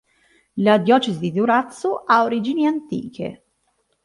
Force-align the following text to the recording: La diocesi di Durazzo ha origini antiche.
La 0.57 0.79
diocesi 0.79 1.19
di 1.19 1.31
Durazzo 1.31 1.99
ha 2.07 2.23
origini 2.23 2.65
antiche. 2.65 3.43